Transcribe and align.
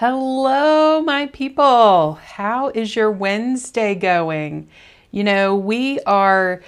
Hello, 0.00 1.02
my 1.02 1.26
people. 1.26 2.20
How 2.22 2.68
is 2.68 2.94
your 2.94 3.10
Wednesday 3.10 3.96
going? 3.96 4.68
You 5.10 5.24
know, 5.24 5.56
we 5.56 5.98
are 6.06 6.62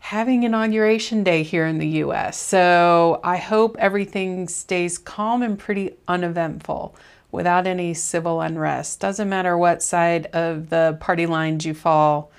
having 0.00 0.42
inauguration 0.42 1.24
day 1.24 1.42
here 1.42 1.64
in 1.66 1.78
the 1.78 1.88
US, 2.04 2.38
so 2.38 3.18
I 3.24 3.38
hope 3.38 3.76
everything 3.78 4.46
stays 4.46 4.98
calm 4.98 5.42
and 5.42 5.58
pretty 5.58 5.94
uneventful 6.06 6.94
without 7.32 7.66
any 7.66 7.94
civil 7.94 8.42
unrest. 8.42 9.00
Doesn't 9.00 9.30
matter 9.30 9.56
what 9.56 9.82
side 9.82 10.26
of 10.34 10.68
the 10.68 10.98
party 11.00 11.24
lines 11.24 11.64
you 11.64 11.72
fall 11.72 12.30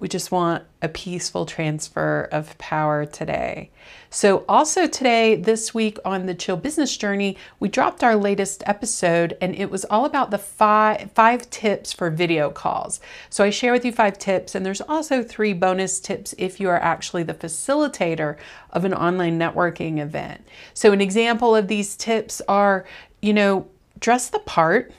we 0.00 0.08
just 0.08 0.32
want 0.32 0.64
a 0.82 0.88
peaceful 0.88 1.46
transfer 1.46 2.28
of 2.32 2.56
power 2.58 3.06
today. 3.06 3.70
So, 4.10 4.44
also 4.48 4.86
today, 4.86 5.36
this 5.36 5.72
week 5.72 5.98
on 6.04 6.26
the 6.26 6.34
Chill 6.34 6.56
Business 6.56 6.96
Journey, 6.96 7.36
we 7.60 7.68
dropped 7.68 8.02
our 8.02 8.16
latest 8.16 8.62
episode 8.66 9.36
and 9.40 9.54
it 9.54 9.70
was 9.70 9.84
all 9.86 10.04
about 10.04 10.30
the 10.30 10.38
five, 10.38 11.10
five 11.12 11.48
tips 11.50 11.92
for 11.92 12.10
video 12.10 12.50
calls. 12.50 13.00
So, 13.30 13.44
I 13.44 13.50
share 13.50 13.72
with 13.72 13.84
you 13.84 13.92
five 13.92 14.18
tips, 14.18 14.54
and 14.54 14.66
there's 14.66 14.80
also 14.80 15.22
three 15.22 15.52
bonus 15.52 16.00
tips 16.00 16.34
if 16.38 16.60
you 16.60 16.68
are 16.68 16.80
actually 16.80 17.22
the 17.22 17.34
facilitator 17.34 18.36
of 18.70 18.84
an 18.84 18.94
online 18.94 19.38
networking 19.38 19.98
event. 20.00 20.46
So, 20.74 20.92
an 20.92 21.00
example 21.00 21.54
of 21.54 21.68
these 21.68 21.96
tips 21.96 22.42
are, 22.48 22.84
you 23.22 23.32
know, 23.32 23.68
dress 24.00 24.28
the 24.28 24.40
part 24.40 24.92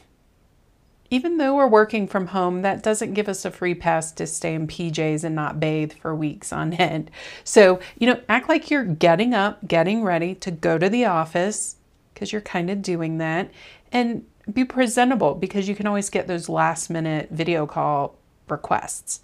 even 1.15 1.37
though 1.37 1.55
we're 1.55 1.65
working 1.65 2.07
from 2.07 2.27
home, 2.27 2.61
that 2.63 2.83
doesn't 2.83 3.13
give 3.13 3.29
us 3.29 3.45
a 3.45 3.51
free 3.51 3.73
pass 3.73 4.11
to 4.11 4.27
stay 4.27 4.53
in 4.53 4.67
PJs 4.67 5.23
and 5.23 5.33
not 5.33 5.61
bathe 5.61 5.93
for 5.93 6.13
weeks 6.13 6.51
on 6.51 6.73
end. 6.73 7.09
So, 7.45 7.79
you 7.97 8.05
know, 8.05 8.19
act 8.27 8.49
like 8.49 8.69
you're 8.69 8.83
getting 8.83 9.33
up, 9.33 9.65
getting 9.65 10.03
ready 10.03 10.35
to 10.35 10.51
go 10.51 10.77
to 10.77 10.89
the 10.89 11.05
office 11.05 11.77
because 12.13 12.33
you're 12.33 12.41
kind 12.41 12.69
of 12.69 12.81
doing 12.81 13.17
that 13.19 13.49
and 13.93 14.25
be 14.51 14.65
presentable 14.65 15.35
because 15.35 15.69
you 15.69 15.75
can 15.75 15.87
always 15.87 16.09
get 16.09 16.27
those 16.27 16.49
last 16.49 16.89
minute 16.89 17.29
video 17.31 17.65
call 17.65 18.17
requests. 18.49 19.21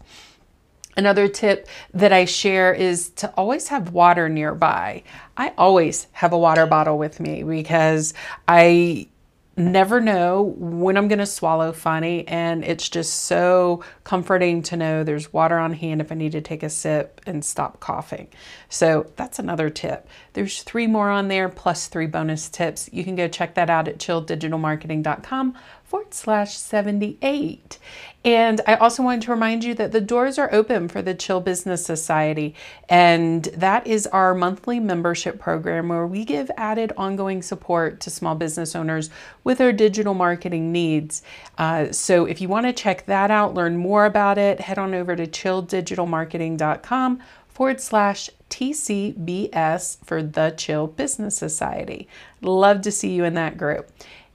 Another 0.95 1.27
tip 1.27 1.67
that 1.93 2.13
I 2.13 2.23
share 2.23 2.73
is 2.73 3.09
to 3.11 3.29
always 3.31 3.67
have 3.67 3.91
water 3.91 4.29
nearby. 4.29 5.03
I 5.35 5.53
always 5.57 6.07
have 6.13 6.31
a 6.31 6.37
water 6.37 6.65
bottle 6.65 6.97
with 6.97 7.19
me 7.19 7.43
because 7.43 8.13
I 8.47 9.07
never 9.57 9.99
know 9.99 10.53
when 10.57 10.97
I'm 10.97 11.07
going 11.07 11.19
to 11.19 11.25
swallow 11.25 11.71
funny. 11.71 12.27
And 12.27 12.63
it's 12.63 12.87
just 12.87 13.13
so 13.23 13.83
comforting 14.03 14.61
to 14.63 14.77
know 14.77 15.03
there's 15.03 15.33
water 15.33 15.57
on 15.57 15.73
hand 15.73 16.01
if 16.01 16.11
I 16.11 16.15
need 16.15 16.31
to 16.31 16.41
take 16.41 16.63
a 16.63 16.69
sip 16.69 17.21
and 17.25 17.43
stop 17.43 17.79
coughing. 17.79 18.29
So 18.69 19.11
that's 19.15 19.39
another 19.39 19.69
tip. 19.69 20.07
There's 20.33 20.63
three 20.63 20.87
more 20.87 21.09
on 21.09 21.27
there 21.27 21.49
plus 21.49 21.87
three 21.87 22.07
bonus 22.07 22.49
tips. 22.49 22.89
You 22.91 23.03
can 23.03 23.15
go 23.15 23.27
check 23.27 23.55
that 23.55 23.69
out 23.69 23.87
at 23.87 23.99
chilldigitalmarketing.com 23.99 25.57
forward 25.91 26.13
slash 26.13 26.55
78. 26.55 27.77
And 28.23 28.61
I 28.65 28.75
also 28.75 29.03
wanted 29.03 29.23
to 29.23 29.31
remind 29.31 29.65
you 29.65 29.73
that 29.73 29.91
the 29.91 29.99
doors 29.99 30.39
are 30.39 30.47
open 30.53 30.87
for 30.87 31.01
the 31.01 31.13
Chill 31.13 31.41
Business 31.41 31.85
Society. 31.85 32.55
And 32.87 33.43
that 33.43 33.85
is 33.85 34.07
our 34.07 34.33
monthly 34.33 34.79
membership 34.79 35.37
program 35.37 35.89
where 35.89 36.07
we 36.07 36.23
give 36.23 36.49
added 36.55 36.93
ongoing 36.95 37.41
support 37.41 37.99
to 37.99 38.09
small 38.09 38.35
business 38.35 38.73
owners 38.73 39.09
with 39.43 39.57
their 39.57 39.73
digital 39.73 40.13
marketing 40.13 40.71
needs. 40.71 41.23
Uh, 41.57 41.91
so 41.91 42.23
if 42.23 42.39
you 42.39 42.47
want 42.47 42.67
to 42.67 42.73
check 42.73 43.05
that 43.07 43.29
out, 43.29 43.53
learn 43.53 43.75
more 43.75 44.05
about 44.05 44.37
it, 44.37 44.61
head 44.61 44.79
on 44.79 44.93
over 44.93 45.13
to 45.17 45.27
chilldigitalmarketing.com 45.27 47.19
forward 47.49 47.81
slash 47.81 48.29
TCBS 48.49 49.97
for 50.05 50.23
the 50.23 50.53
Chill 50.55 50.87
Business 50.87 51.35
Society. 51.35 52.07
Love 52.39 52.79
to 52.83 52.91
see 52.93 53.13
you 53.13 53.25
in 53.25 53.33
that 53.33 53.57
group. 53.57 53.91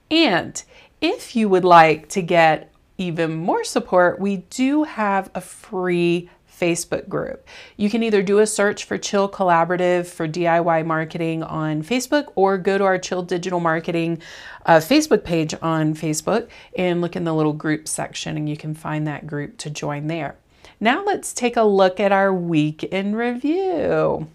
And 0.09 0.63
if 1.01 1.35
you 1.35 1.49
would 1.49 1.65
like 1.65 2.09
to 2.09 2.21
get 2.21 2.71
even 2.97 3.35
more 3.35 3.63
support, 3.63 4.19
we 4.19 4.37
do 4.49 4.83
have 4.83 5.29
a 5.35 5.41
free 5.41 6.29
Facebook 6.59 7.07
group. 7.07 7.47
You 7.75 7.89
can 7.89 8.01
either 8.01 8.23
do 8.23 8.39
a 8.39 8.47
search 8.47 8.85
for 8.85 8.97
Chill 8.97 9.29
Collaborative 9.29 10.07
for 10.07 10.27
DIY 10.27 10.85
marketing 10.85 11.43
on 11.43 11.83
Facebook 11.83 12.31
or 12.35 12.57
go 12.57 12.77
to 12.77 12.83
our 12.83 12.97
Chill 12.97 13.21
Digital 13.21 13.59
Marketing 13.59 14.21
uh, 14.65 14.77
Facebook 14.77 15.23
page 15.23 15.53
on 15.61 15.93
Facebook 15.93 16.49
and 16.75 16.99
look 16.99 17.15
in 17.15 17.25
the 17.25 17.33
little 17.33 17.53
group 17.53 17.87
section 17.87 18.37
and 18.37 18.49
you 18.49 18.57
can 18.57 18.73
find 18.73 19.05
that 19.07 19.27
group 19.27 19.57
to 19.57 19.69
join 19.69 20.07
there. 20.07 20.35
Now 20.79 21.03
let's 21.03 21.33
take 21.33 21.57
a 21.57 21.63
look 21.63 21.99
at 21.99 22.11
our 22.11 22.33
week 22.33 22.83
in 22.83 23.15
review. 23.15 24.27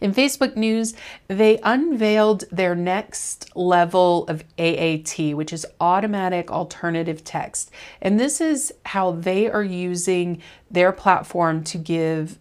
In 0.00 0.12
Facebook 0.12 0.56
News, 0.56 0.94
they 1.28 1.58
unveiled 1.62 2.44
their 2.50 2.74
next 2.74 3.54
level 3.56 4.26
of 4.28 4.44
AAT, 4.58 5.34
which 5.34 5.52
is 5.52 5.66
automatic 5.80 6.50
alternative 6.50 7.24
text. 7.24 7.70
And 8.00 8.18
this 8.18 8.40
is 8.40 8.72
how 8.84 9.12
they 9.12 9.48
are 9.50 9.64
using 9.64 10.42
their 10.70 10.92
platform 10.92 11.64
to 11.64 11.78
give 11.78 12.38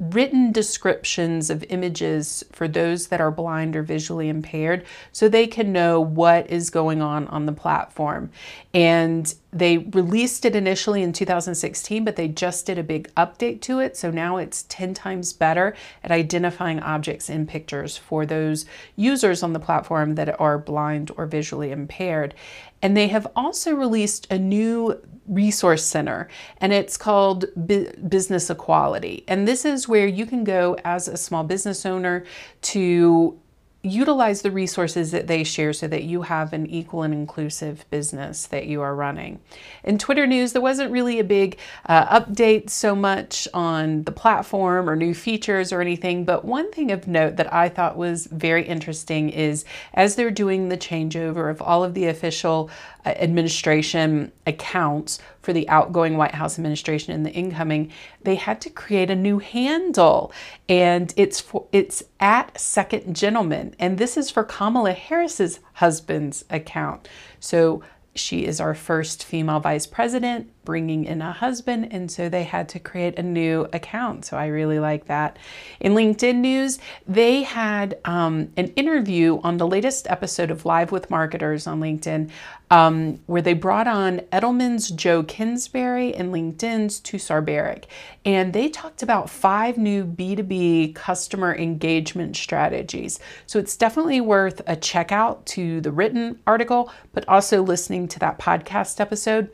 written 0.00 0.52
descriptions 0.52 1.50
of 1.50 1.64
images 1.70 2.44
for 2.52 2.68
those 2.68 3.08
that 3.08 3.20
are 3.20 3.32
blind 3.32 3.74
or 3.74 3.82
visually 3.82 4.28
impaired 4.28 4.84
so 5.10 5.28
they 5.28 5.46
can 5.46 5.72
know 5.72 6.00
what 6.00 6.48
is 6.48 6.70
going 6.70 7.02
on 7.02 7.26
on 7.28 7.46
the 7.46 7.52
platform. 7.52 8.30
And 8.72 9.34
they 9.52 9.78
released 9.78 10.44
it 10.44 10.54
initially 10.54 11.02
in 11.02 11.12
2016, 11.12 12.04
but 12.04 12.14
they 12.14 12.28
just 12.28 12.66
did 12.66 12.78
a 12.78 12.82
big 12.82 13.12
update 13.16 13.60
to 13.62 13.80
it. 13.80 13.96
So 13.96 14.10
now 14.10 14.36
it's 14.36 14.64
10 14.68 14.94
times 14.94 15.32
better 15.32 15.74
at 16.04 16.12
identifying 16.12 16.78
objects 16.80 17.28
in 17.28 17.46
pictures 17.46 17.96
for 17.96 18.24
those 18.24 18.66
users 18.94 19.42
on 19.42 19.52
the 19.52 19.60
platform 19.60 20.14
that 20.14 20.38
are 20.40 20.58
blind 20.58 21.10
or 21.16 21.26
visually 21.26 21.72
impaired. 21.72 22.34
And 22.80 22.96
they 22.96 23.08
have 23.08 23.26
also 23.34 23.74
released 23.74 24.30
a 24.30 24.38
new 24.38 25.00
resource 25.28 25.84
center 25.84 26.28
and 26.58 26.72
it's 26.72 26.96
called 26.96 27.44
B- 27.66 27.88
Business 28.08 28.50
Equality. 28.50 29.24
And 29.28 29.46
this 29.46 29.64
is 29.64 29.88
where 29.88 30.06
you 30.06 30.26
can 30.26 30.44
go 30.44 30.76
as 30.84 31.08
a 31.08 31.16
small 31.16 31.44
business 31.44 31.84
owner 31.86 32.24
to 32.62 33.38
utilize 33.82 34.42
the 34.42 34.50
resources 34.50 35.12
that 35.12 35.28
they 35.28 35.44
share 35.44 35.72
so 35.72 35.86
that 35.86 36.02
you 36.02 36.22
have 36.22 36.52
an 36.52 36.66
equal 36.66 37.02
and 37.02 37.14
inclusive 37.14 37.84
business 37.90 38.46
that 38.46 38.66
you 38.66 38.80
are 38.80 38.94
running. 38.94 39.38
In 39.84 39.98
Twitter 39.98 40.26
news, 40.26 40.52
there 40.52 40.62
wasn't 40.62 40.90
really 40.90 41.20
a 41.20 41.24
big 41.24 41.58
uh, 41.86 42.20
update 42.20 42.70
so 42.70 42.96
much 42.96 43.46
on 43.54 44.02
the 44.02 44.10
platform 44.10 44.90
or 44.90 44.96
new 44.96 45.14
features 45.14 45.72
or 45.72 45.80
anything, 45.80 46.24
but 46.24 46.44
one 46.44 46.72
thing 46.72 46.90
of 46.90 47.06
note 47.06 47.36
that 47.36 47.52
I 47.52 47.68
thought 47.68 47.96
was 47.96 48.26
very 48.26 48.66
interesting 48.66 49.30
is 49.30 49.64
as 49.94 50.16
they're 50.16 50.30
doing 50.32 50.68
the 50.68 50.76
changeover 50.76 51.48
of 51.48 51.62
all 51.62 51.84
of 51.84 51.94
the 51.94 52.06
official 52.06 52.70
uh, 53.06 53.10
administration 53.10 54.32
accounts 54.46 55.20
for 55.40 55.52
the 55.54 55.68
outgoing 55.70 56.16
White 56.16 56.34
House 56.34 56.58
administration 56.58 57.14
and 57.14 57.24
the 57.24 57.32
incoming, 57.32 57.90
they 58.22 58.34
had 58.34 58.60
to 58.60 58.68
create 58.68 59.10
a 59.10 59.16
new 59.16 59.38
handle, 59.38 60.30
and 60.68 61.14
it's 61.16 61.40
for 61.40 61.66
it's 61.72 62.02
at 62.20 62.60
Second 62.60 63.16
Gentleman, 63.16 63.67
and 63.78 63.98
this 63.98 64.16
is 64.16 64.30
for 64.30 64.44
Kamala 64.44 64.92
Harris's 64.92 65.60
husband's 65.74 66.44
account. 66.50 67.08
So 67.40 67.82
she 68.14 68.44
is 68.44 68.60
our 68.60 68.74
first 68.74 69.24
female 69.24 69.60
vice 69.60 69.86
president, 69.86 70.50
bringing 70.68 71.06
in 71.06 71.22
a 71.22 71.32
husband, 71.32 71.88
and 71.92 72.10
so 72.10 72.28
they 72.28 72.44
had 72.44 72.68
to 72.68 72.78
create 72.78 73.18
a 73.18 73.22
new 73.22 73.66
account. 73.72 74.26
So 74.26 74.36
I 74.36 74.48
really 74.48 74.78
like 74.78 75.06
that. 75.06 75.38
In 75.80 75.94
LinkedIn 75.94 76.34
news, 76.34 76.78
they 77.06 77.42
had 77.42 77.98
um, 78.04 78.52
an 78.58 78.66
interview 78.76 79.40
on 79.42 79.56
the 79.56 79.66
latest 79.66 80.06
episode 80.10 80.50
of 80.50 80.66
Live 80.66 80.92
with 80.92 81.08
Marketers 81.08 81.66
on 81.66 81.80
LinkedIn, 81.80 82.28
um, 82.70 83.18
where 83.24 83.40
they 83.40 83.54
brought 83.54 83.86
on 83.86 84.18
Edelman's 84.30 84.90
Joe 84.90 85.22
Kinsberry 85.22 86.12
and 86.14 86.34
LinkedIn's 86.34 87.00
Tusar 87.00 87.42
Barak, 87.42 87.86
and 88.26 88.52
they 88.52 88.68
talked 88.68 89.02
about 89.02 89.30
five 89.30 89.78
new 89.78 90.04
B2B 90.04 90.94
customer 90.94 91.56
engagement 91.56 92.36
strategies. 92.36 93.20
So 93.46 93.58
it's 93.58 93.74
definitely 93.74 94.20
worth 94.20 94.60
a 94.66 94.76
check 94.76 95.12
out 95.12 95.46
to 95.46 95.80
the 95.80 95.92
written 95.92 96.38
article, 96.46 96.92
but 97.14 97.26
also 97.26 97.62
listening 97.62 98.06
to 98.08 98.18
that 98.18 98.38
podcast 98.38 99.00
episode. 99.00 99.50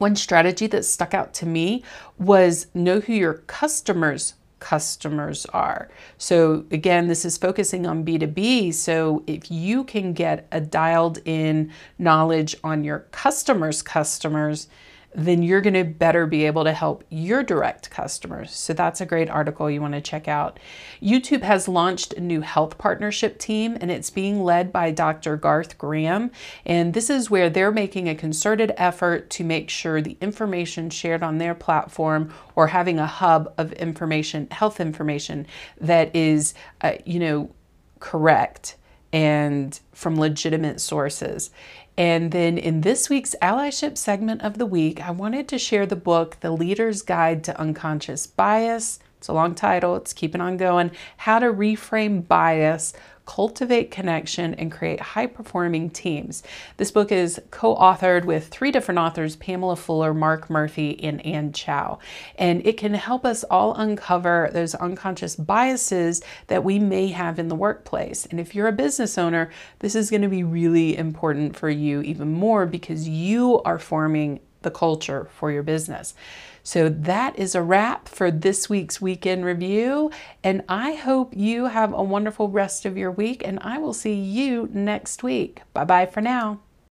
One 0.00 0.16
strategy 0.16 0.66
that 0.68 0.86
stuck 0.86 1.12
out 1.12 1.34
to 1.34 1.46
me 1.46 1.84
was 2.18 2.68
know 2.72 3.00
who 3.00 3.12
your 3.12 3.34
customers 3.34 4.32
customers 4.58 5.44
are. 5.46 5.90
So 6.16 6.64
again, 6.70 7.06
this 7.06 7.26
is 7.26 7.36
focusing 7.36 7.86
on 7.86 8.04
B2B. 8.04 8.72
So 8.72 9.22
if 9.26 9.50
you 9.50 9.84
can 9.84 10.14
get 10.14 10.46
a 10.52 10.60
dialed 10.60 11.18
in 11.26 11.70
knowledge 11.98 12.56
on 12.64 12.82
your 12.82 13.00
customers' 13.10 13.82
customers, 13.82 14.68
then 15.14 15.42
you're 15.42 15.60
going 15.60 15.74
to 15.74 15.84
better 15.84 16.26
be 16.26 16.46
able 16.46 16.64
to 16.64 16.72
help 16.72 17.02
your 17.08 17.42
direct 17.42 17.90
customers. 17.90 18.52
So 18.52 18.72
that's 18.72 19.00
a 19.00 19.06
great 19.06 19.28
article 19.28 19.68
you 19.68 19.80
want 19.80 19.94
to 19.94 20.00
check 20.00 20.28
out. 20.28 20.60
YouTube 21.02 21.42
has 21.42 21.66
launched 21.66 22.12
a 22.12 22.20
new 22.20 22.40
health 22.42 22.78
partnership 22.78 23.38
team 23.38 23.76
and 23.80 23.90
it's 23.90 24.10
being 24.10 24.44
led 24.44 24.72
by 24.72 24.92
Dr. 24.92 25.36
Garth 25.36 25.78
Graham. 25.78 26.30
And 26.64 26.94
this 26.94 27.10
is 27.10 27.30
where 27.30 27.50
they're 27.50 27.72
making 27.72 28.08
a 28.08 28.14
concerted 28.14 28.72
effort 28.76 29.30
to 29.30 29.44
make 29.44 29.68
sure 29.68 30.00
the 30.00 30.16
information 30.20 30.90
shared 30.90 31.22
on 31.22 31.38
their 31.38 31.54
platform 31.54 32.32
or 32.54 32.68
having 32.68 32.98
a 33.00 33.06
hub 33.06 33.52
of 33.58 33.72
information, 33.72 34.46
health 34.50 34.80
information 34.80 35.46
that 35.80 36.14
is, 36.14 36.54
uh, 36.82 36.92
you 37.04 37.18
know, 37.18 37.50
correct 37.98 38.76
and 39.12 39.80
from 39.92 40.18
legitimate 40.18 40.80
sources. 40.80 41.50
And 42.00 42.32
then 42.32 42.56
in 42.56 42.80
this 42.80 43.10
week's 43.10 43.34
allyship 43.42 43.98
segment 43.98 44.40
of 44.40 44.56
the 44.56 44.64
week, 44.64 45.06
I 45.06 45.10
wanted 45.10 45.46
to 45.48 45.58
share 45.58 45.84
the 45.84 45.96
book, 45.96 46.38
The 46.40 46.50
Leader's 46.50 47.02
Guide 47.02 47.44
to 47.44 47.60
Unconscious 47.60 48.26
Bias. 48.26 49.00
It's 49.20 49.28
a 49.28 49.34
long 49.34 49.54
title, 49.54 49.96
it's 49.96 50.14
keeping 50.14 50.40
on 50.40 50.56
going. 50.56 50.92
How 51.18 51.40
to 51.40 51.52
Reframe 51.52 52.26
Bias 52.26 52.94
cultivate 53.30 53.92
connection, 53.92 54.54
and 54.54 54.72
create 54.72 54.98
high 54.98 55.26
performing 55.26 55.88
teams. 55.88 56.42
This 56.78 56.90
book 56.90 57.12
is 57.12 57.40
co 57.52 57.76
authored 57.76 58.24
with 58.24 58.48
three 58.48 58.72
different 58.72 58.98
authors 58.98 59.36
Pamela 59.36 59.76
Fuller, 59.76 60.12
Mark 60.12 60.50
Murphy, 60.50 61.00
and 61.00 61.24
Anne 61.24 61.52
Chow. 61.52 62.00
And 62.36 62.66
it 62.66 62.76
can 62.76 62.92
help 62.94 63.24
us 63.24 63.44
all 63.44 63.74
uncover 63.74 64.50
those 64.52 64.74
unconscious 64.74 65.36
biases 65.36 66.22
that 66.48 66.64
we 66.64 66.80
may 66.80 67.06
have 67.08 67.38
in 67.38 67.46
the 67.46 67.54
workplace. 67.54 68.26
And 68.26 68.40
if 68.40 68.52
you're 68.52 68.66
a 68.66 68.72
business 68.72 69.16
owner, 69.16 69.48
this 69.78 69.94
is 69.94 70.10
going 70.10 70.22
to 70.22 70.28
be 70.28 70.42
really 70.42 70.96
important 70.96 71.54
for 71.56 71.70
you 71.70 72.02
even 72.02 72.32
more 72.32 72.66
because 72.66 73.08
you 73.08 73.62
are 73.62 73.78
forming 73.78 74.40
the 74.62 74.70
culture 74.70 75.28
for 75.36 75.50
your 75.50 75.62
business. 75.62 76.14
So 76.62 76.88
that 76.88 77.38
is 77.38 77.54
a 77.54 77.62
wrap 77.62 78.08
for 78.08 78.30
this 78.30 78.68
week's 78.68 79.00
weekend 79.00 79.44
review. 79.44 80.10
And 80.44 80.62
I 80.68 80.94
hope 80.94 81.34
you 81.36 81.66
have 81.66 81.92
a 81.92 82.02
wonderful 82.02 82.48
rest 82.48 82.84
of 82.84 82.96
your 82.96 83.10
week, 83.10 83.42
and 83.44 83.58
I 83.62 83.78
will 83.78 83.94
see 83.94 84.14
you 84.14 84.68
next 84.72 85.22
week. 85.22 85.62
Bye 85.72 85.84
bye 85.84 86.06
for 86.06 86.20
now. 86.20 86.60